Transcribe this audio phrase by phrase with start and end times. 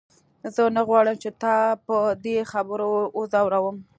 [0.55, 1.55] زه نه غواړم چې تا
[1.85, 2.85] په دې خبره
[3.17, 3.77] وځوروم.